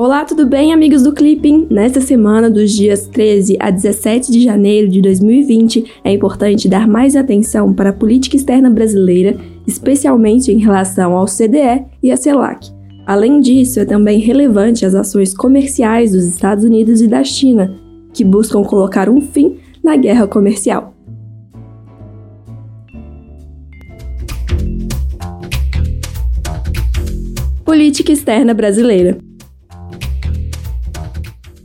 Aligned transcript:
Olá, 0.00 0.24
tudo 0.24 0.46
bem, 0.46 0.72
amigos 0.72 1.02
do 1.02 1.12
Clipping? 1.12 1.66
Nesta 1.68 2.00
semana, 2.00 2.48
dos 2.48 2.70
dias 2.70 3.08
13 3.08 3.56
a 3.58 3.68
17 3.68 4.30
de 4.30 4.40
janeiro 4.40 4.88
de 4.88 5.02
2020, 5.02 5.92
é 6.04 6.12
importante 6.12 6.68
dar 6.68 6.86
mais 6.86 7.16
atenção 7.16 7.74
para 7.74 7.90
a 7.90 7.92
política 7.92 8.36
externa 8.36 8.70
brasileira, 8.70 9.36
especialmente 9.66 10.52
em 10.52 10.58
relação 10.58 11.16
ao 11.16 11.26
CDE 11.26 11.84
e 12.00 12.12
à 12.12 12.16
CELAC. 12.16 12.70
Além 13.04 13.40
disso, 13.40 13.80
é 13.80 13.84
também 13.84 14.20
relevante 14.20 14.86
as 14.86 14.94
ações 14.94 15.34
comerciais 15.34 16.12
dos 16.12 16.26
Estados 16.26 16.62
Unidos 16.62 17.00
e 17.00 17.08
da 17.08 17.24
China, 17.24 17.76
que 18.14 18.22
buscam 18.22 18.62
colocar 18.62 19.08
um 19.08 19.20
fim 19.20 19.56
na 19.82 19.96
guerra 19.96 20.28
comercial. 20.28 20.94
Política 27.64 28.12
externa 28.12 28.54
brasileira. 28.54 29.18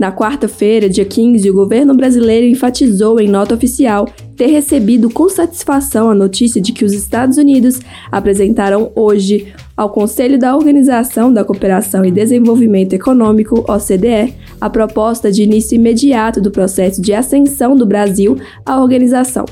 Na 0.03 0.11
quarta-feira, 0.11 0.89
dia 0.89 1.05
15, 1.05 1.49
o 1.49 1.53
governo 1.53 1.95
brasileiro 1.95 2.45
enfatizou 2.45 3.21
em 3.21 3.29
nota 3.29 3.55
oficial 3.55 4.05
ter 4.35 4.47
recebido 4.47 5.09
com 5.09 5.29
satisfação 5.29 6.09
a 6.09 6.13
notícia 6.13 6.61
de 6.61 6.73
que 6.73 6.83
os 6.83 6.91
Estados 6.91 7.37
Unidos 7.37 7.79
apresentaram 8.11 8.91
hoje 8.97 9.53
ao 9.77 9.89
Conselho 9.91 10.37
da 10.37 10.57
Organização 10.57 11.31
da 11.31 11.45
Cooperação 11.45 12.03
e 12.03 12.11
Desenvolvimento 12.11 12.91
Econômico, 12.91 13.63
OCDE, 13.65 14.33
a 14.59 14.69
proposta 14.69 15.31
de 15.31 15.43
início 15.43 15.75
imediato 15.75 16.41
do 16.41 16.51
processo 16.51 17.01
de 17.01 17.13
ascensão 17.13 17.73
do 17.73 17.85
Brasil 17.85 18.37
à 18.65 18.81
organização. 18.81 19.45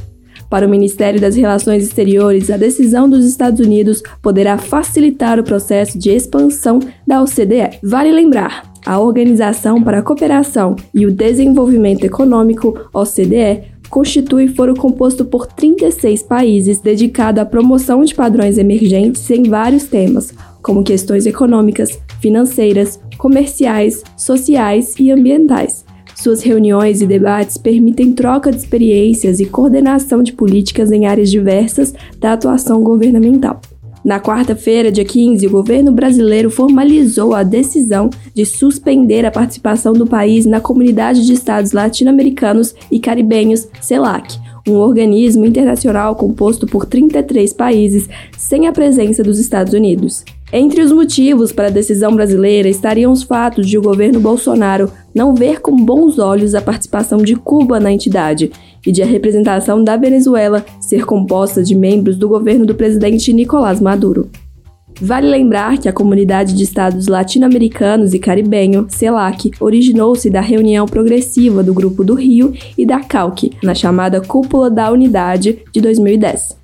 Para 0.49 0.67
o 0.67 0.69
Ministério 0.69 1.21
das 1.21 1.37
Relações 1.37 1.81
Exteriores, 1.81 2.51
a 2.51 2.57
decisão 2.57 3.09
dos 3.09 3.23
Estados 3.23 3.65
Unidos 3.65 4.03
poderá 4.21 4.57
facilitar 4.57 5.39
o 5.39 5.45
processo 5.45 5.97
de 5.97 6.09
expansão 6.09 6.79
da 7.07 7.23
OCDE. 7.23 7.79
Vale 7.81 8.11
lembrar, 8.11 8.70
a 8.85 8.99
Organização 8.99 9.81
para 9.81 9.99
a 9.99 10.01
Cooperação 10.01 10.75
e 10.93 11.05
o 11.05 11.11
Desenvolvimento 11.11 12.03
Econômico, 12.03 12.79
OCDE, 12.93 13.63
constitui 13.89 14.47
foro 14.47 14.73
composto 14.73 15.25
por 15.25 15.45
36 15.45 16.23
países 16.23 16.79
dedicado 16.79 17.41
à 17.41 17.45
promoção 17.45 18.03
de 18.03 18.15
padrões 18.15 18.57
emergentes 18.57 19.29
em 19.29 19.43
vários 19.43 19.83
temas, 19.83 20.33
como 20.61 20.83
questões 20.83 21.25
econômicas, 21.25 21.99
financeiras, 22.21 22.99
comerciais, 23.17 24.01
sociais 24.15 24.95
e 24.97 25.11
ambientais. 25.11 25.83
Suas 26.15 26.41
reuniões 26.41 27.01
e 27.01 27.07
debates 27.07 27.57
permitem 27.57 28.13
troca 28.13 28.51
de 28.51 28.57
experiências 28.57 29.39
e 29.39 29.45
coordenação 29.45 30.21
de 30.21 30.33
políticas 30.33 30.91
em 30.91 31.05
áreas 31.05 31.31
diversas 31.31 31.93
da 32.19 32.33
atuação 32.33 32.83
governamental. 32.83 33.59
Na 34.03 34.19
quarta-feira, 34.19 34.91
dia 34.91 35.05
15, 35.05 35.45
o 35.45 35.51
governo 35.51 35.91
brasileiro 35.91 36.49
formalizou 36.49 37.35
a 37.35 37.43
decisão 37.43 38.09
de 38.33 38.45
suspender 38.45 39.25
a 39.25 39.31
participação 39.31 39.93
do 39.93 40.07
país 40.07 40.45
na 40.45 40.59
Comunidade 40.59 41.25
de 41.25 41.33
Estados 41.33 41.71
Latino-Americanos 41.71 42.73
e 42.91 42.99
Caribenhos, 42.99 43.67
CELAC, 43.79 44.39
um 44.67 44.73
organismo 44.73 45.45
internacional 45.45 46.15
composto 46.15 46.65
por 46.65 46.85
33 46.85 47.53
países, 47.53 48.09
sem 48.35 48.67
a 48.67 48.71
presença 48.71 49.23
dos 49.23 49.37
Estados 49.37 49.73
Unidos. 49.73 50.25
Entre 50.53 50.81
os 50.81 50.91
motivos 50.91 51.51
para 51.53 51.67
a 51.67 51.71
decisão 51.71 52.13
brasileira 52.13 52.67
estariam 52.67 53.11
os 53.11 53.23
fatos 53.23 53.67
de 53.67 53.77
o 53.77 53.81
governo 53.81 54.19
Bolsonaro 54.19 54.91
não 55.15 55.33
ver 55.33 55.61
com 55.61 55.75
bons 55.75 56.19
olhos 56.19 56.53
a 56.53 56.61
participação 56.61 57.19
de 57.19 57.35
Cuba 57.35 57.79
na 57.79 57.91
entidade 57.91 58.51
e 58.85 58.91
de 58.91 59.01
a 59.01 59.05
representação 59.05 59.83
da 59.83 59.97
Venezuela 59.97 60.65
ser 60.79 61.05
composta 61.05 61.63
de 61.63 61.75
membros 61.75 62.17
do 62.17 62.27
governo 62.27 62.65
do 62.65 62.75
presidente 62.75 63.33
Nicolás 63.33 63.79
Maduro. 63.79 64.29
Vale 64.99 65.27
lembrar 65.27 65.79
que 65.79 65.89
a 65.89 65.93
Comunidade 65.93 66.53
de 66.53 66.63
Estados 66.63 67.07
Latino-Americanos 67.07 68.13
e 68.13 68.19
Caribenho, 68.19 68.85
CELAC, 68.87 69.51
originou-se 69.59 70.29
da 70.29 70.41
reunião 70.41 70.85
progressiva 70.85 71.63
do 71.63 71.73
Grupo 71.73 72.03
do 72.03 72.13
Rio 72.13 72.53
e 72.77 72.85
da 72.85 72.99
CALC, 72.99 73.51
na 73.63 73.73
chamada 73.73 74.21
Cúpula 74.21 74.69
da 74.69 74.91
Unidade 74.91 75.59
de 75.73 75.81
2010. 75.81 76.60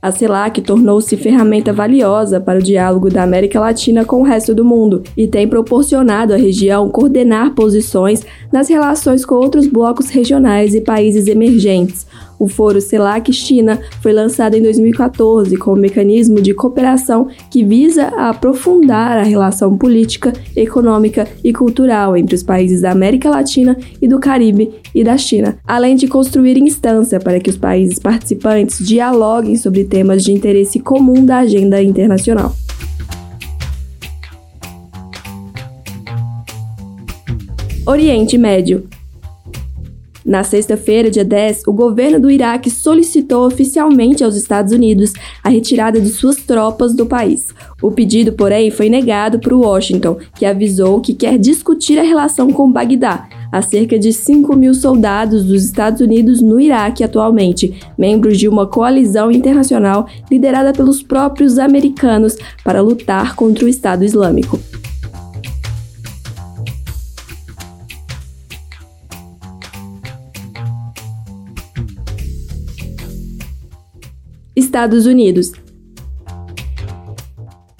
A 0.00 0.12
CELAC 0.12 0.60
tornou-se 0.60 1.16
ferramenta 1.16 1.72
valiosa 1.72 2.38
para 2.38 2.58
o 2.58 2.62
diálogo 2.62 3.08
da 3.08 3.22
América 3.22 3.58
Latina 3.58 4.04
com 4.04 4.20
o 4.20 4.24
resto 4.24 4.54
do 4.54 4.64
mundo 4.64 5.02
e 5.16 5.26
tem 5.26 5.48
proporcionado 5.48 6.34
à 6.34 6.36
região 6.36 6.88
coordenar 6.90 7.54
posições 7.54 8.24
nas 8.52 8.68
relações 8.68 9.24
com 9.24 9.34
outros 9.34 9.66
blocos 9.66 10.10
regionais 10.10 10.74
e 10.74 10.80
países 10.80 11.26
emergentes, 11.26 12.06
o 12.38 12.48
Foro 12.48 12.80
CELAC-China 12.80 13.80
foi 14.00 14.12
lançado 14.12 14.54
em 14.54 14.62
2014 14.62 15.56
como 15.56 15.76
mecanismo 15.76 16.40
de 16.40 16.54
cooperação 16.54 17.28
que 17.50 17.64
visa 17.64 18.08
aprofundar 18.08 19.18
a 19.18 19.22
relação 19.22 19.76
política, 19.76 20.32
econômica 20.54 21.26
e 21.42 21.52
cultural 21.52 22.16
entre 22.16 22.34
os 22.34 22.42
países 22.42 22.82
da 22.82 22.90
América 22.90 23.30
Latina 23.30 23.76
e 24.00 24.08
do 24.08 24.18
Caribe 24.18 24.74
e 24.94 25.02
da 25.02 25.16
China, 25.16 25.58
além 25.66 25.96
de 25.96 26.08
construir 26.08 26.56
instância 26.58 27.18
para 27.18 27.40
que 27.40 27.50
os 27.50 27.56
países 27.56 27.98
participantes 27.98 28.86
dialoguem 28.86 29.56
sobre 29.56 29.84
temas 29.84 30.24
de 30.24 30.32
interesse 30.32 30.78
comum 30.78 31.24
da 31.24 31.38
agenda 31.38 31.82
internacional. 31.82 32.54
Oriente 37.86 38.36
Médio 38.36 38.88
na 40.26 40.42
sexta-feira, 40.42 41.08
dia 41.08 41.24
10, 41.24 41.62
o 41.68 41.72
governo 41.72 42.18
do 42.18 42.28
Iraque 42.28 42.68
solicitou 42.68 43.46
oficialmente 43.46 44.24
aos 44.24 44.34
Estados 44.34 44.72
Unidos 44.72 45.12
a 45.42 45.48
retirada 45.48 46.00
de 46.00 46.08
suas 46.08 46.36
tropas 46.38 46.94
do 46.94 47.06
país. 47.06 47.54
O 47.80 47.92
pedido, 47.92 48.32
porém, 48.32 48.68
foi 48.72 48.88
negado 48.88 49.38
por 49.38 49.52
Washington, 49.52 50.16
que 50.34 50.44
avisou 50.44 51.00
que 51.00 51.14
quer 51.14 51.38
discutir 51.38 51.96
a 52.00 52.02
relação 52.02 52.50
com 52.52 52.70
Bagdá, 52.70 53.28
há 53.52 53.62
cerca 53.62 53.96
de 53.96 54.12
5 54.12 54.56
mil 54.56 54.74
soldados 54.74 55.44
dos 55.44 55.64
Estados 55.64 56.00
Unidos 56.00 56.42
no 56.42 56.60
Iraque 56.60 57.04
atualmente, 57.04 57.80
membros 57.96 58.36
de 58.36 58.48
uma 58.48 58.66
coalizão 58.66 59.30
internacional 59.30 60.08
liderada 60.28 60.72
pelos 60.72 61.04
próprios 61.04 61.56
americanos 61.56 62.36
para 62.64 62.82
lutar 62.82 63.36
contra 63.36 63.64
o 63.64 63.68
Estado 63.68 64.04
Islâmico. 64.04 64.58
Estados 74.56 75.04
Unidos. 75.04 75.52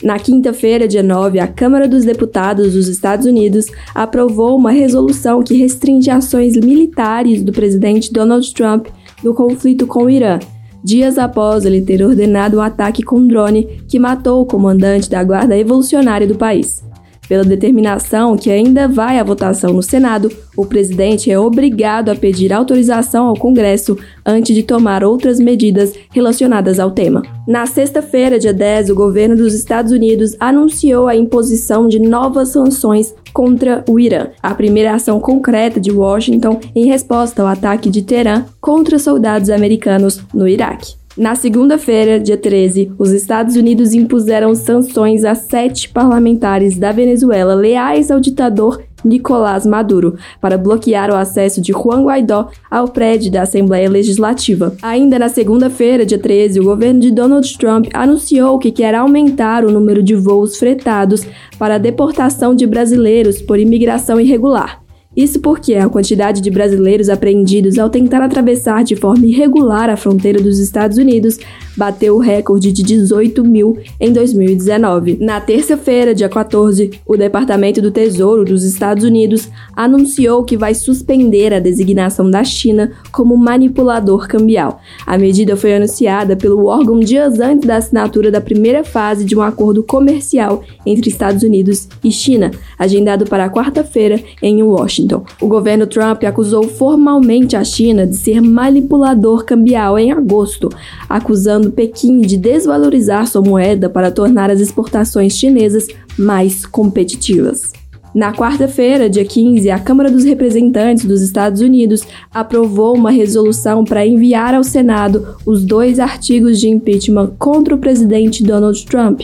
Na 0.03 0.19
quinta-feira, 0.19 0.87
dia 0.87 1.03
9, 1.03 1.41
a 1.41 1.48
Câmara 1.48 1.88
dos 1.88 2.04
Deputados 2.04 2.75
dos 2.75 2.87
Estados 2.87 3.25
Unidos 3.25 3.64
aprovou 3.94 4.54
uma 4.56 4.70
resolução 4.70 5.42
que 5.42 5.54
restringe 5.54 6.10
ações 6.10 6.54
militares 6.54 7.42
do 7.42 7.50
presidente 7.50 8.12
Donald 8.12 8.53
Trump 8.53 8.88
no 9.25 9.32
conflito 9.32 9.86
com 9.86 10.04
o 10.04 10.10
Irã, 10.10 10.38
dias 10.84 11.16
após 11.16 11.65
ele 11.65 11.81
ter 11.81 12.04
ordenado 12.04 12.59
um 12.59 12.60
ataque 12.60 13.03
com 13.03 13.26
drone 13.26 13.82
que 13.88 13.98
matou 13.98 14.42
o 14.42 14.47
comandante 14.47 15.09
da 15.09 15.25
Guarda 15.25 15.56
Evolucionária 15.56 16.26
do 16.26 16.36
país. 16.36 16.84
Pela 17.28 17.44
determinação 17.44 18.37
que 18.37 18.50
ainda 18.50 18.87
vai 18.87 19.19
à 19.19 19.25
votação 19.25 19.72
no 19.72 19.82
Senado, 19.82 20.31
o 20.56 20.64
presidente 20.64 21.31
é 21.31 21.38
obrigado 21.38 22.09
a 22.09 22.14
pedir 22.14 22.53
autorização 22.53 23.26
ao 23.26 23.37
Congresso 23.37 23.98
antes 24.25 24.54
de 24.54 24.62
tomar 24.62 25.04
outras 25.04 25.38
medidas 25.38 25.92
relacionadas 26.10 26.78
ao 26.78 26.91
tema. 26.91 27.22
Na 27.47 27.66
sexta-feira, 27.66 28.38
dia 28.38 28.53
10, 28.53 28.91
o 28.91 28.94
governo 28.94 29.36
dos 29.36 29.54
Estados 29.54 29.92
Unidos 29.92 30.36
anunciou 30.41 31.09
a 31.09 31.16
imposição 31.16 31.88
de 31.88 31.98
novas 31.98 32.48
sanções 32.50 33.15
contra 33.32 33.84
o 33.88 34.00
Irã, 34.00 34.28
a 34.42 34.54
primeira 34.54 34.94
ação 34.94 35.20
concreta 35.20 35.78
de 35.78 35.91
Washington 35.91 36.59
em 36.75 36.86
resposta 36.86 37.42
ao 37.42 37.48
ataque 37.48 37.91
de 37.91 38.03
Teherã 38.03 38.47
contra 38.60 38.98
soldados 38.98 39.50
americanos 39.50 40.20
no 40.32 40.48
Iraque. 40.48 40.96
Na 41.16 41.34
segunda-feira, 41.34 42.21
dia 42.21 42.37
13, 42.37 42.93
os 42.99 43.10
Estados 43.10 43.56
Unidos 43.56 43.94
impuseram 43.94 44.54
sanções 44.54 45.24
a 45.24 45.34
sete 45.34 45.89
parlamentares 45.89 46.77
da 46.77 46.92
Venezuela 46.92 47.54
leais 47.54 48.10
ao 48.10 48.21
ditador 48.21 48.83
Nicolás 49.03 49.65
Maduro 49.65 50.18
para 50.42 50.59
bloquear 50.59 51.10
o 51.10 51.15
acesso 51.15 51.59
de 51.63 51.72
Juan 51.72 52.04
Guaidó 52.04 52.51
ao 52.71 52.89
prédio 52.89 53.33
da 53.33 53.42
Assembleia 53.42 53.89
Legislativa. 53.89 54.77
Ainda 54.83 55.18
na 55.18 55.30
segunda-feira, 55.30 56.04
dia 56.04 56.18
13, 56.18 56.60
o 56.60 56.65
governo 56.65 57.01
de 57.01 57.10
Donald 57.10 57.57
Trump 57.57 57.86
anunciou 57.95 58.59
que 58.59 58.71
quer 58.71 58.95
aumentar 58.95 59.65
o 59.65 59.72
número 59.72 60.03
de 60.03 60.15
voos 60.15 60.59
fretados 60.59 61.27
para 61.59 61.77
a 61.77 61.78
deportação 61.78 62.54
de 62.54 62.66
brasileiros 62.66 63.41
por 63.41 63.59
imigração 63.59 64.21
irregular. 64.21 64.85
Isso 65.16 65.41
porque 65.41 65.74
a 65.74 65.89
quantidade 65.89 66.42
de 66.42 66.51
brasileiros 66.51 67.09
apreendidos 67.09 67.78
ao 67.78 67.89
tentar 67.89 68.22
atravessar 68.22 68.84
de 68.84 68.95
forma 68.95 69.24
irregular 69.27 69.89
a 69.89 69.97
fronteira 69.97 70.41
dos 70.41 70.59
Estados 70.59 70.98
Unidos 70.98 71.39
bateu 71.77 72.17
o 72.17 72.21
recorde 72.21 72.73
de 72.73 72.83
18 72.83 73.45
mil 73.45 73.78
em 74.01 74.13
2019. 74.13 75.19
Na 75.21 75.41
terça-feira, 75.41 76.15
dia 76.15 76.28
14, 76.28 76.91
o 77.07 77.17
Departamento 77.17 77.83
do 77.83 77.91
Tesouro 77.91 78.45
dos 78.45 78.65
Estados 78.65 79.05
Unidos 79.05 79.49
anunciou 79.75 80.45
que 80.45 80.57
vai 80.57 80.75
suspender 80.75 81.53
a 81.53 81.61
designação 81.61 82.31
da 82.31 82.43
China 82.45 82.93
como 83.13 83.37
manipulador 83.37 84.27
cambial. 84.27 84.81
A 85.07 85.19
medida 85.19 85.57
foi 85.57 85.75
anunciada 85.75 86.37
pelo 86.37 86.67
órgão 86.67 87.01
dias 87.01 87.41
antes 87.41 87.67
da 87.67 87.77
assinatura 87.77 88.31
da 88.31 88.41
primeira 88.41 88.83
fase 88.83 89.25
de 89.25 89.37
um 89.37 89.43
acordo 89.43 89.83
comercial 89.83 90.63
entre 90.84 91.11
Estados 91.11 91.43
Unidos 91.43 91.89
e 92.03 92.11
China, 92.11 92.51
agendado 92.78 93.27
para 93.27 93.51
quarta-feira 93.51 94.21
em 94.43 94.63
Washington. 94.63 95.25
O 95.41 95.47
governo 95.47 95.87
Trump 95.87 96.25
acusou 96.25 96.65
formalmente 96.65 97.57
a 97.57 97.65
China 97.65 98.07
de 98.07 98.17
ser 98.17 98.41
manipulador 98.41 99.45
cambial 99.45 99.99
em 99.99 100.13
agosto, 100.13 100.69
acusando 101.09 101.66
Pequim 101.71 102.21
de 102.21 102.36
desvalorizar 102.36 103.27
sua 103.27 103.42
moeda 103.42 103.89
para 103.89 104.10
tornar 104.10 104.51
as 104.51 104.60
exportações 104.60 105.33
chinesas 105.34 105.86
mais 106.18 106.65
competitivas. 106.65 107.72
Na 108.16 108.33
quarta-feira, 108.33 109.10
dia 109.10 109.27
15, 109.27 109.68
a 109.68 109.78
Câmara 109.78 110.10
dos 110.10 110.24
Representantes 110.24 111.04
dos 111.04 111.21
Estados 111.21 111.60
Unidos 111.60 112.03
aprovou 112.33 112.95
uma 112.95 113.10
resolução 113.10 113.84
para 113.84 114.07
enviar 114.07 114.54
ao 114.54 114.65
Senado 114.65 115.36
os 115.45 115.66
dois 115.66 115.98
artigos 115.98 116.59
de 116.59 116.66
impeachment 116.66 117.33
contra 117.39 117.74
o 117.74 117.78
presidente 117.78 118.42
Donald 118.42 118.86
Trump, 118.86 119.21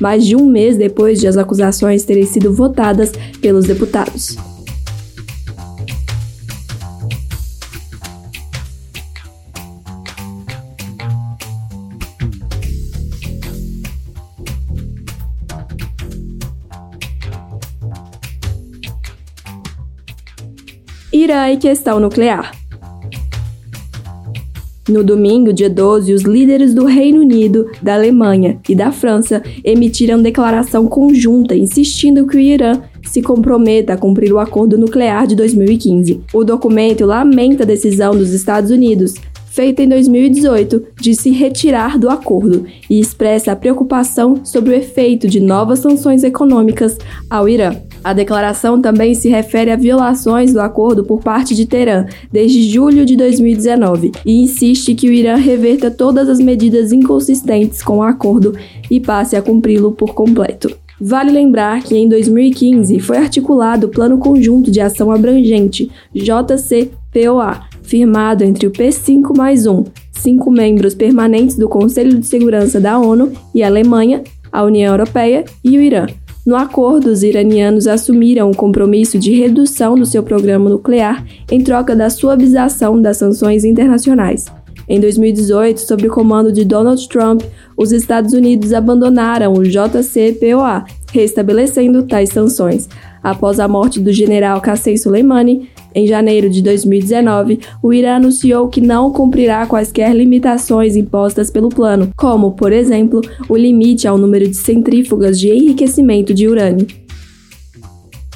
mais 0.00 0.24
de 0.24 0.36
um 0.36 0.48
mês 0.48 0.76
depois 0.76 1.18
de 1.18 1.26
as 1.26 1.36
acusações 1.36 2.04
terem 2.04 2.24
sido 2.24 2.52
votadas 2.52 3.10
pelos 3.40 3.66
deputados. 3.66 4.36
Irã 21.26 21.50
e 21.50 21.56
questão 21.56 21.98
nuclear. 21.98 22.52
No 24.88 25.02
domingo, 25.02 25.52
dia 25.52 25.68
12, 25.68 26.14
os 26.14 26.22
líderes 26.22 26.72
do 26.72 26.84
Reino 26.84 27.20
Unido, 27.20 27.68
da 27.82 27.94
Alemanha 27.94 28.60
e 28.68 28.76
da 28.76 28.92
França 28.92 29.42
emitiram 29.64 30.22
declaração 30.22 30.86
conjunta 30.86 31.56
insistindo 31.56 32.28
que 32.28 32.36
o 32.36 32.40
Irã 32.40 32.80
se 33.02 33.22
comprometa 33.22 33.94
a 33.94 33.96
cumprir 33.96 34.32
o 34.32 34.38
acordo 34.38 34.78
nuclear 34.78 35.26
de 35.26 35.34
2015. 35.34 36.20
O 36.32 36.44
documento 36.44 37.04
lamenta 37.04 37.64
a 37.64 37.66
decisão 37.66 38.16
dos 38.16 38.32
Estados 38.32 38.70
Unidos, 38.70 39.14
feita 39.50 39.82
em 39.82 39.88
2018, 39.88 40.80
de 41.00 41.12
se 41.12 41.30
retirar 41.30 41.98
do 41.98 42.08
acordo 42.08 42.64
e 42.88 43.00
expressa 43.00 43.50
a 43.50 43.56
preocupação 43.56 44.44
sobre 44.44 44.70
o 44.70 44.76
efeito 44.76 45.26
de 45.26 45.40
novas 45.40 45.80
sanções 45.80 46.22
econômicas 46.22 46.96
ao 47.28 47.48
Irã. 47.48 47.74
A 48.06 48.12
declaração 48.12 48.80
também 48.80 49.16
se 49.16 49.28
refere 49.28 49.68
a 49.68 49.74
violações 49.74 50.52
do 50.52 50.60
acordo 50.60 51.02
por 51.02 51.20
parte 51.20 51.56
de 51.56 51.66
Teherã 51.66 52.06
desde 52.30 52.62
julho 52.70 53.04
de 53.04 53.16
2019 53.16 54.12
e 54.24 54.42
insiste 54.44 54.94
que 54.94 55.08
o 55.08 55.12
Irã 55.12 55.34
reverta 55.34 55.90
todas 55.90 56.28
as 56.28 56.38
medidas 56.38 56.92
inconsistentes 56.92 57.82
com 57.82 57.98
o 57.98 58.02
acordo 58.04 58.54
e 58.88 59.00
passe 59.00 59.34
a 59.34 59.42
cumpri-lo 59.42 59.90
por 59.90 60.14
completo. 60.14 60.72
Vale 61.00 61.32
lembrar 61.32 61.82
que 61.82 61.96
em 61.96 62.08
2015 62.08 63.00
foi 63.00 63.16
articulado 63.16 63.88
o 63.88 63.90
Plano 63.90 64.18
Conjunto 64.18 64.70
de 64.70 64.80
Ação 64.80 65.10
Abrangente, 65.10 65.90
JCPOA, 66.14 67.60
firmado 67.82 68.44
entre 68.44 68.68
o 68.68 68.70
P5 68.70 69.36
mais 69.36 69.66
1, 69.66 69.82
cinco 70.12 70.48
membros 70.48 70.94
permanentes 70.94 71.56
do 71.56 71.68
Conselho 71.68 72.20
de 72.20 72.26
Segurança 72.26 72.80
da 72.80 73.00
ONU 73.00 73.32
e 73.52 73.64
a 73.64 73.66
Alemanha, 73.66 74.22
a 74.52 74.62
União 74.62 74.92
Europeia 74.92 75.44
e 75.64 75.76
o 75.76 75.82
Irã. 75.82 76.06
No 76.46 76.54
acordo, 76.54 77.10
os 77.10 77.24
iranianos 77.24 77.88
assumiram 77.88 78.48
o 78.48 78.56
compromisso 78.56 79.18
de 79.18 79.32
redução 79.32 79.96
do 79.96 80.06
seu 80.06 80.22
programa 80.22 80.70
nuclear 80.70 81.26
em 81.50 81.60
troca 81.60 81.96
da 81.96 82.08
suavização 82.08 83.02
das 83.02 83.16
sanções 83.16 83.64
internacionais. 83.64 84.46
Em 84.88 85.00
2018, 85.00 85.80
sob 85.80 86.06
o 86.06 86.10
comando 86.10 86.52
de 86.52 86.64
Donald 86.64 87.08
Trump, 87.08 87.42
os 87.76 87.90
Estados 87.90 88.32
Unidos 88.32 88.72
abandonaram 88.72 89.54
o 89.54 89.64
JCPOA, 89.64 90.84
restabelecendo 91.12 92.04
tais 92.04 92.28
sanções. 92.28 92.88
Após 93.20 93.58
a 93.58 93.66
morte 93.66 93.98
do 93.98 94.12
general 94.12 94.60
Qassem 94.60 94.96
Soleimani, 94.96 95.68
em 95.96 96.06
janeiro 96.06 96.50
de 96.50 96.60
2019, 96.62 97.58
o 97.82 97.90
Irã 97.90 98.16
anunciou 98.16 98.68
que 98.68 98.82
não 98.82 99.10
cumprirá 99.10 99.66
quaisquer 99.66 100.14
limitações 100.14 100.94
impostas 100.94 101.50
pelo 101.50 101.70
plano, 101.70 102.10
como, 102.14 102.52
por 102.52 102.70
exemplo, 102.70 103.22
o 103.48 103.56
limite 103.56 104.06
ao 104.06 104.18
número 104.18 104.46
de 104.46 104.54
centrífugas 104.54 105.40
de 105.40 105.48
enriquecimento 105.48 106.34
de 106.34 106.46
urânio. 106.46 106.86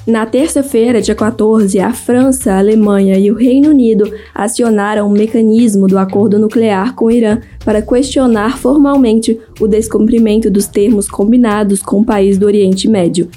Na 0.06 0.24
terça-feira, 0.24 1.02
dia 1.02 1.14
14, 1.14 1.78
a 1.78 1.92
França, 1.92 2.54
a 2.54 2.58
Alemanha 2.58 3.18
e 3.18 3.30
o 3.30 3.34
Reino 3.34 3.68
Unido 3.68 4.10
acionaram 4.34 5.06
o 5.06 5.10
mecanismo 5.10 5.86
do 5.86 5.98
acordo 5.98 6.38
nuclear 6.38 6.94
com 6.94 7.04
o 7.04 7.10
Irã 7.10 7.40
para 7.62 7.82
questionar 7.82 8.56
formalmente 8.56 9.38
o 9.60 9.68
descumprimento 9.68 10.50
dos 10.50 10.66
termos 10.66 11.06
combinados 11.06 11.82
com 11.82 12.00
o 12.00 12.04
país 12.04 12.38
do 12.38 12.46
Oriente 12.46 12.88
Médio. 12.88 13.28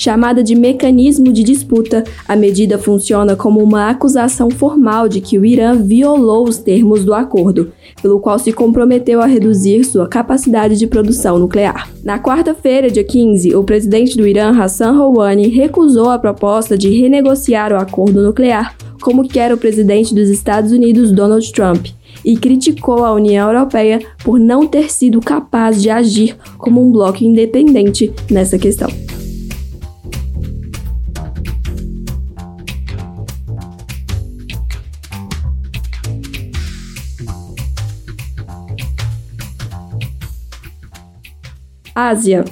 Chamada 0.00 0.44
de 0.44 0.54
mecanismo 0.54 1.32
de 1.32 1.42
disputa, 1.42 2.04
a 2.28 2.36
medida 2.36 2.78
funciona 2.78 3.34
como 3.34 3.60
uma 3.60 3.90
acusação 3.90 4.48
formal 4.48 5.08
de 5.08 5.20
que 5.20 5.36
o 5.36 5.44
Irã 5.44 5.74
violou 5.74 6.48
os 6.48 6.56
termos 6.56 7.04
do 7.04 7.12
acordo, 7.12 7.72
pelo 8.00 8.20
qual 8.20 8.38
se 8.38 8.52
comprometeu 8.52 9.20
a 9.20 9.26
reduzir 9.26 9.82
sua 9.82 10.06
capacidade 10.06 10.76
de 10.76 10.86
produção 10.86 11.36
nuclear. 11.36 11.90
Na 12.04 12.16
quarta-feira, 12.16 12.88
dia 12.88 13.02
15, 13.02 13.56
o 13.56 13.64
presidente 13.64 14.16
do 14.16 14.24
Irã, 14.24 14.56
Hassan 14.56 14.92
Rouhani, 14.92 15.48
recusou 15.48 16.10
a 16.10 16.18
proposta 16.18 16.78
de 16.78 16.90
renegociar 16.90 17.72
o 17.72 17.76
acordo 17.76 18.22
nuclear, 18.22 18.76
como 19.00 19.26
quer 19.28 19.52
o 19.52 19.58
presidente 19.58 20.14
dos 20.14 20.28
Estados 20.28 20.70
Unidos, 20.70 21.10
Donald 21.10 21.52
Trump 21.52 21.88
e 22.24 22.36
criticou 22.36 23.04
a 23.04 23.12
União 23.12 23.48
Europeia 23.48 24.00
por 24.22 24.38
não 24.38 24.64
ter 24.64 24.92
sido 24.92 25.20
capaz 25.20 25.82
de 25.82 25.90
agir 25.90 26.36
como 26.56 26.80
um 26.80 26.92
bloco 26.92 27.24
independente 27.24 28.12
nessa 28.30 28.58
questão. 28.58 28.88
Ásia. 41.98 42.44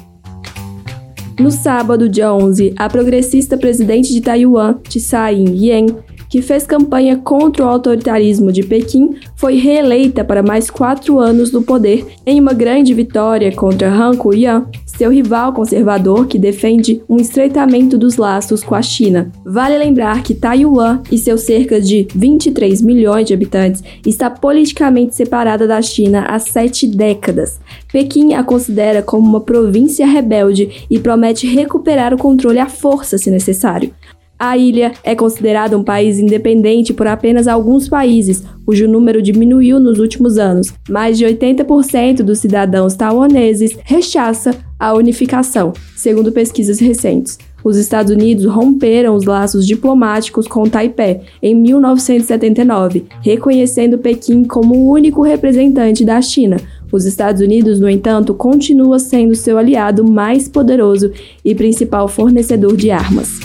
No 1.38 1.52
sábado, 1.52 2.08
dia 2.08 2.32
11, 2.32 2.74
a 2.76 2.88
progressista 2.88 3.56
presidente 3.56 4.12
de 4.12 4.20
Taiwan, 4.20 4.74
Tsai 4.88 5.36
Ing-wen, 5.36 5.86
que 6.28 6.42
fez 6.42 6.66
campanha 6.66 7.16
contra 7.18 7.64
o 7.64 7.68
autoritarismo 7.68 8.50
de 8.50 8.64
Pequim, 8.64 9.14
foi 9.36 9.54
reeleita 9.54 10.24
para 10.24 10.42
mais 10.42 10.68
quatro 10.68 11.20
anos 11.20 11.52
no 11.52 11.62
poder 11.62 12.04
em 12.26 12.40
uma 12.40 12.52
grande 12.52 12.92
vitória 12.92 13.54
contra 13.54 13.88
Han 13.88 14.16
Kuo-yan, 14.16 14.66
seu 14.96 15.10
rival 15.10 15.52
conservador 15.52 16.26
que 16.26 16.38
defende 16.38 17.02
um 17.08 17.16
estreitamento 17.16 17.98
dos 17.98 18.16
laços 18.16 18.62
com 18.62 18.74
a 18.74 18.82
China. 18.82 19.30
Vale 19.44 19.76
lembrar 19.76 20.22
que 20.22 20.34
Taiwan 20.34 21.02
e 21.10 21.18
seus 21.18 21.42
cerca 21.42 21.80
de 21.80 22.06
23 22.14 22.82
milhões 22.82 23.26
de 23.26 23.34
habitantes 23.34 23.82
está 24.04 24.30
politicamente 24.30 25.14
separada 25.14 25.66
da 25.66 25.80
China 25.82 26.26
há 26.28 26.38
sete 26.38 26.86
décadas. 26.86 27.60
Pequim 27.92 28.34
a 28.34 28.42
considera 28.42 29.02
como 29.02 29.26
uma 29.26 29.40
província 29.40 30.06
rebelde 30.06 30.86
e 30.90 30.98
promete 30.98 31.46
recuperar 31.46 32.14
o 32.14 32.18
controle 32.18 32.58
à 32.58 32.66
força 32.66 33.18
se 33.18 33.30
necessário. 33.30 33.92
A 34.38 34.56
ilha 34.56 34.92
é 35.02 35.14
considerada 35.14 35.78
um 35.78 35.82
país 35.82 36.18
independente 36.18 36.92
por 36.92 37.06
apenas 37.06 37.48
alguns 37.48 37.88
países, 37.88 38.44
cujo 38.66 38.86
número 38.86 39.22
diminuiu 39.22 39.80
nos 39.80 39.98
últimos 39.98 40.36
anos. 40.36 40.74
Mais 40.90 41.16
de 41.16 41.24
80% 41.24 42.22
dos 42.22 42.38
cidadãos 42.38 42.94
taiwaneses 42.94 43.78
rechaça 43.84 44.54
a 44.78 44.92
unificação, 44.92 45.72
segundo 45.96 46.32
pesquisas 46.32 46.78
recentes. 46.78 47.38
Os 47.64 47.76
Estados 47.76 48.12
Unidos 48.12 48.44
romperam 48.44 49.14
os 49.14 49.24
laços 49.24 49.66
diplomáticos 49.66 50.46
com 50.46 50.68
Taipei 50.68 51.22
em 51.42 51.54
1979, 51.54 53.06
reconhecendo 53.22 53.98
Pequim 53.98 54.44
como 54.44 54.74
o 54.76 54.92
único 54.92 55.22
representante 55.22 56.04
da 56.04 56.20
China. 56.20 56.58
Os 56.92 57.06
Estados 57.06 57.40
Unidos, 57.40 57.80
no 57.80 57.88
entanto, 57.88 58.34
continua 58.34 58.98
sendo 58.98 59.34
seu 59.34 59.58
aliado 59.58 60.08
mais 60.08 60.46
poderoso 60.46 61.10
e 61.44 61.54
principal 61.54 62.06
fornecedor 62.06 62.76
de 62.76 62.90
armas. 62.90 63.40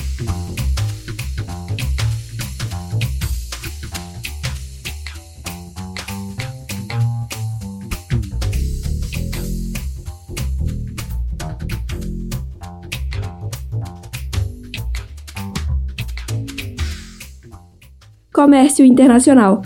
Comércio 18.41 18.83
internacional. 18.83 19.61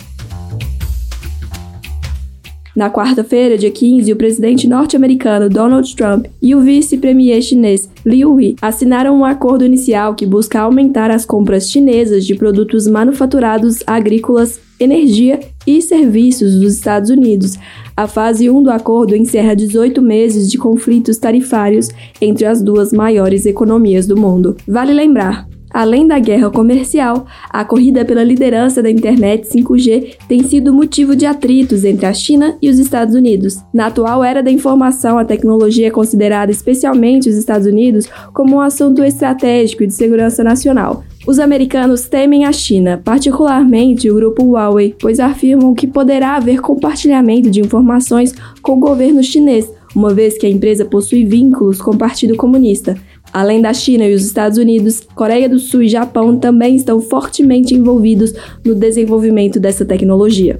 Na 2.76 2.90
quarta-feira, 2.90 3.56
dia 3.56 3.70
15, 3.70 4.12
o 4.12 4.16
presidente 4.16 4.68
norte-americano 4.68 5.48
Donald 5.48 5.96
Trump 5.96 6.26
e 6.42 6.54
o 6.54 6.60
vice-premier 6.60 7.40
chinês 7.40 7.88
Liu 8.04 8.38
He 8.38 8.54
assinaram 8.60 9.16
um 9.16 9.24
acordo 9.24 9.64
inicial 9.64 10.14
que 10.14 10.26
busca 10.26 10.60
aumentar 10.60 11.10
as 11.10 11.24
compras 11.24 11.70
chinesas 11.70 12.26
de 12.26 12.34
produtos 12.34 12.86
manufaturados 12.86 13.82
agrícolas, 13.86 14.60
energia 14.78 15.40
e 15.66 15.80
serviços 15.80 16.60
dos 16.60 16.74
Estados 16.74 17.08
Unidos. 17.08 17.58
A 17.96 18.06
fase 18.06 18.50
1 18.50 18.62
do 18.62 18.70
acordo 18.70 19.16
encerra 19.16 19.56
18 19.56 20.02
meses 20.02 20.50
de 20.50 20.58
conflitos 20.58 21.16
tarifários 21.16 21.88
entre 22.20 22.44
as 22.44 22.60
duas 22.60 22.92
maiores 22.92 23.46
economias 23.46 24.06
do 24.06 24.18
mundo. 24.18 24.54
Vale 24.68 24.92
lembrar, 24.92 25.48
Além 25.76 26.06
da 26.06 26.18
guerra 26.18 26.48
comercial, 26.48 27.26
a 27.50 27.62
corrida 27.62 28.02
pela 28.02 28.24
liderança 28.24 28.82
da 28.82 28.90
internet 28.90 29.46
5G 29.46 30.14
tem 30.26 30.42
sido 30.42 30.72
motivo 30.72 31.14
de 31.14 31.26
atritos 31.26 31.84
entre 31.84 32.06
a 32.06 32.14
China 32.14 32.56
e 32.62 32.70
os 32.70 32.78
Estados 32.78 33.14
Unidos. 33.14 33.58
Na 33.74 33.88
atual 33.88 34.24
era 34.24 34.42
da 34.42 34.50
informação, 34.50 35.18
a 35.18 35.24
tecnologia 35.26 35.88
é 35.88 35.90
considerada, 35.90 36.50
especialmente 36.50 37.28
os 37.28 37.36
Estados 37.36 37.66
Unidos, 37.66 38.08
como 38.32 38.56
um 38.56 38.60
assunto 38.62 39.04
estratégico 39.04 39.82
e 39.82 39.86
de 39.86 39.92
segurança 39.92 40.42
nacional. 40.42 41.04
Os 41.26 41.38
americanos 41.38 42.08
temem 42.08 42.46
a 42.46 42.52
China, 42.52 43.02
particularmente 43.04 44.08
o 44.08 44.14
grupo 44.14 44.52
Huawei, 44.52 44.94
pois 44.98 45.20
afirmam 45.20 45.74
que 45.74 45.86
poderá 45.86 46.36
haver 46.36 46.62
compartilhamento 46.62 47.50
de 47.50 47.60
informações 47.60 48.34
com 48.62 48.78
o 48.78 48.80
governo 48.80 49.22
chinês, 49.22 49.70
uma 49.94 50.14
vez 50.14 50.38
que 50.38 50.46
a 50.46 50.50
empresa 50.50 50.84
possui 50.84 51.24
vínculos 51.24 51.82
com 51.82 51.90
o 51.90 51.98
Partido 51.98 52.34
Comunista. 52.36 52.96
Além 53.36 53.60
da 53.60 53.74
China 53.74 54.06
e 54.06 54.14
os 54.14 54.24
Estados 54.24 54.56
Unidos, 54.56 55.06
Coreia 55.14 55.46
do 55.46 55.58
Sul 55.58 55.82
e 55.82 55.88
Japão 55.88 56.38
também 56.38 56.74
estão 56.74 57.02
fortemente 57.02 57.74
envolvidos 57.74 58.32
no 58.64 58.74
desenvolvimento 58.74 59.60
dessa 59.60 59.84
tecnologia. 59.84 60.58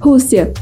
Rússia 0.00 0.52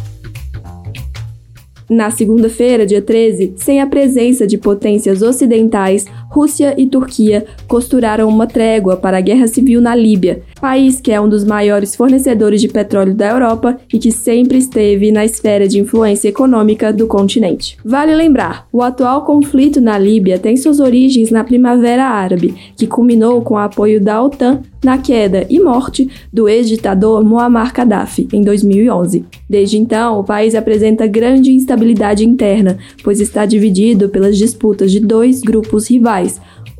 na 1.89 2.11
segunda-feira, 2.11 2.85
dia 2.85 3.01
13, 3.01 3.55
sem 3.57 3.81
a 3.81 3.87
presença 3.87 4.47
de 4.47 4.59
potências 4.59 5.23
ocidentais, 5.23 6.05
Rússia 6.29 6.75
e 6.77 6.87
Turquia 6.87 7.47
costuraram 7.67 8.29
uma 8.29 8.47
trégua 8.47 8.97
para 8.97 9.19
a 9.19 9.21
guerra 9.21 9.47
civil 9.47 9.81
na 9.81 9.95
Líbia, 9.95 10.43
país 10.61 11.01
que 11.01 11.13
é 11.13 11.21
um 11.21 11.29
dos 11.29 11.45
maiores 11.45 11.95
fornecedores 11.95 12.61
de 12.61 12.69
petróleo 12.69 13.15
da 13.15 13.31
Europa 13.31 13.79
e 13.93 13.99
que 13.99 14.13
sempre 14.13 14.59
esteve 14.59 15.11
na 15.11 15.25
esfera 15.25 15.67
de 15.67 15.79
influência 15.79 16.29
econômica 16.29 16.93
do 16.93 17.07
continente. 17.07 17.79
Vale 17.85 18.15
lembrar, 18.15 18.67
o 18.73 18.83
atual 18.83 19.25
conflito 19.25 19.81
na 19.81 19.99
Líbia 19.99 20.39
tem 20.39 20.57
suas 20.57 20.81
origens 20.81 21.31
na 21.31 21.45
Primavera 21.45 22.05
Árabe, 22.05 22.55
que 22.77 22.87
culminou 22.87 23.41
com 23.43 23.55
o 23.55 23.59
apoio 23.59 24.01
da 24.01 24.23
OTAN 24.23 24.63
na 24.87 24.99
queda 24.99 25.45
e 25.51 25.59
morte 25.59 26.09
do 26.33 26.49
ex-ditador 26.49 27.25
Muammar 27.25 27.73
Gaddafi 27.73 28.29
em 28.33 28.43
2011. 28.43 29.25
Desde 29.51 29.79
então, 29.79 30.21
o 30.21 30.25
país 30.25 30.55
apresenta 30.55 31.09
grande 31.09 31.53
instabilidade 31.53 32.25
interna, 32.25 32.79
pois 33.03 33.21
está 33.21 33.45
dividido 33.45 34.09
pelas 34.09 34.39
disputas 34.39 34.93
de 34.93 35.01
dois 35.01 35.41
grupos 35.41 35.91
rivais, 35.91 36.16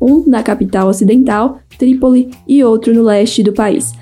um 0.01 0.23
na 0.27 0.43
capital 0.43 0.87
ocidental, 0.87 1.59
Trípoli, 1.77 2.29
e 2.47 2.63
outro 2.63 2.93
no 2.93 3.03
leste 3.03 3.43
do 3.43 3.53
país. 3.53 3.93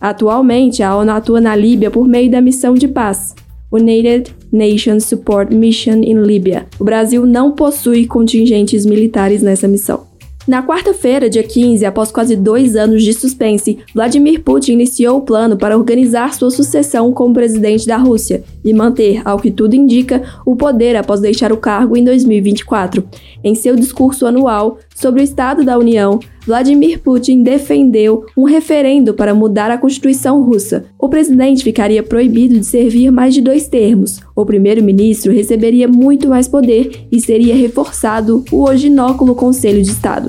Atualmente, 0.00 0.82
a 0.82 0.96
ONU 0.96 1.10
atua 1.12 1.40
na 1.40 1.54
Líbia 1.54 1.90
por 1.90 2.08
meio 2.08 2.30
da 2.30 2.40
missão 2.40 2.74
de 2.74 2.88
paz, 2.88 3.34
United 3.70 4.34
Nations 4.50 5.04
Support 5.04 5.52
Mission 5.54 6.02
in 6.02 6.22
Libya. 6.22 6.66
O 6.78 6.84
Brasil 6.84 7.26
não 7.26 7.52
possui 7.52 8.06
contingentes 8.06 8.86
militares 8.86 9.42
nessa 9.42 9.68
missão. 9.68 10.09
Na 10.48 10.62
quarta-feira, 10.62 11.28
dia 11.28 11.42
15, 11.42 11.84
após 11.84 12.10
quase 12.10 12.34
dois 12.34 12.74
anos 12.74 13.02
de 13.02 13.12
suspense, 13.12 13.78
Vladimir 13.94 14.42
Putin 14.42 14.72
iniciou 14.72 15.18
o 15.18 15.22
plano 15.22 15.56
para 15.56 15.76
organizar 15.76 16.32
sua 16.32 16.50
sucessão 16.50 17.12
como 17.12 17.34
presidente 17.34 17.86
da 17.86 17.98
Rússia 17.98 18.42
e 18.64 18.72
manter, 18.72 19.20
ao 19.24 19.38
que 19.38 19.50
tudo 19.50 19.76
indica, 19.76 20.22
o 20.46 20.56
poder 20.56 20.96
após 20.96 21.20
deixar 21.20 21.52
o 21.52 21.58
cargo 21.58 21.94
em 21.94 22.02
2024. 22.02 23.06
Em 23.44 23.54
seu 23.54 23.76
discurso 23.76 24.26
anual 24.26 24.78
sobre 24.94 25.20
o 25.20 25.24
Estado 25.24 25.62
da 25.62 25.78
União, 25.78 26.18
Vladimir 26.46 27.00
Putin 27.00 27.42
defendeu 27.42 28.24
um 28.36 28.44
referendo 28.44 29.14
para 29.14 29.34
mudar 29.34 29.70
a 29.70 29.78
Constituição 29.78 30.42
russa. 30.42 30.86
O 30.98 31.08
presidente 31.08 31.62
ficaria 31.62 32.02
proibido 32.02 32.58
de 32.58 32.66
servir 32.66 33.10
mais 33.10 33.34
de 33.34 33.40
dois 33.40 33.68
termos. 33.68 34.20
O 34.34 34.46
primeiro-ministro 34.46 35.32
receberia 35.32 35.86
muito 35.86 36.28
mais 36.28 36.48
poder 36.48 37.06
e 37.12 37.20
seria 37.20 37.54
reforçado 37.54 38.44
o 38.50 38.62
hoje 38.62 38.86
inóculo 38.86 39.34
Conselho 39.34 39.82
de 39.82 39.90
Estado. 39.90 40.28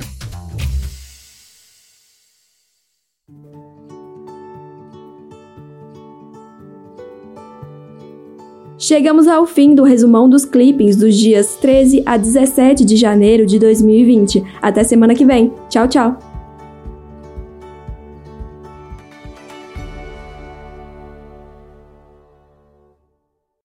Chegamos 8.82 9.28
ao 9.28 9.46
fim 9.46 9.76
do 9.76 9.84
resumão 9.84 10.28
dos 10.28 10.44
clippings 10.44 10.96
dos 10.96 11.16
dias 11.16 11.54
13 11.54 12.02
a 12.04 12.16
17 12.16 12.84
de 12.84 12.96
janeiro 12.96 13.46
de 13.46 13.56
2020. 13.56 14.42
Até 14.60 14.82
semana 14.82 15.14
que 15.14 15.24
vem. 15.24 15.52
Tchau, 15.68 15.86
tchau! 15.86 16.31